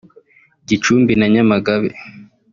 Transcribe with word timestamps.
Gicumbi 0.67 1.11
na 1.19 1.27
Nyamagabe 1.33 1.89